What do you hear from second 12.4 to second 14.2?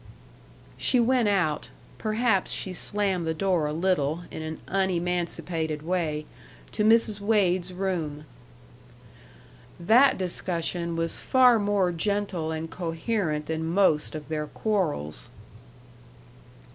and coherent than most